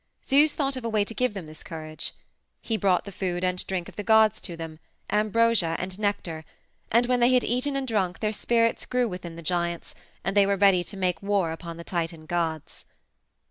[0.25, 2.13] Zeus thought of a way to give them this courage;
[2.59, 4.79] he brought the food and drink of the gods to them,
[5.11, 6.43] ambrosia and nectar,
[6.91, 9.93] and when they had eaten and drunk their spirits grew within the giants,
[10.23, 12.87] and they were ready to make war upon the Titan gods.